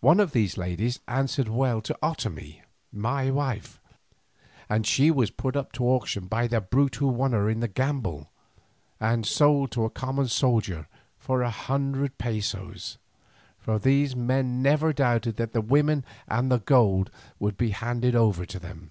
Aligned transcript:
One 0.00 0.18
of 0.18 0.32
these 0.32 0.56
ladies 0.56 1.00
answered 1.06 1.46
well 1.46 1.82
to 1.82 1.94
Otomie, 2.02 2.62
my 2.90 3.30
wife, 3.30 3.82
and 4.66 4.86
she 4.86 5.10
was 5.10 5.30
put 5.30 5.56
up 5.56 5.72
to 5.72 5.84
auction 5.84 6.26
by 6.26 6.46
the 6.46 6.62
brute 6.62 6.94
who 6.94 7.08
won 7.08 7.32
her 7.32 7.50
in 7.50 7.60
the 7.60 7.68
gamble, 7.68 8.30
and 8.98 9.26
sold 9.26 9.70
to 9.72 9.84
a 9.84 9.90
common 9.90 10.28
soldier 10.28 10.88
for 11.18 11.42
a 11.42 11.50
hundred 11.50 12.16
pesos. 12.16 12.96
For 13.58 13.78
these 13.78 14.16
men 14.16 14.62
never 14.62 14.90
doubted 14.94 15.36
but 15.36 15.52
that 15.52 15.52
the 15.52 15.60
women 15.60 16.06
and 16.26 16.50
the 16.50 16.60
gold 16.60 17.10
would 17.38 17.58
be 17.58 17.72
handed 17.72 18.14
over 18.14 18.46
to 18.46 18.58
them. 18.58 18.90